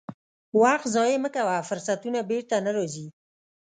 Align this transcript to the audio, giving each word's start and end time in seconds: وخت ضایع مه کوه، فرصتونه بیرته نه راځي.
وخت 0.61 0.87
ضایع 0.95 1.17
مه 1.23 1.29
کوه، 1.35 1.57
فرصتونه 1.69 2.19
بیرته 2.29 2.55
نه 2.65 2.71
راځي. 2.77 3.07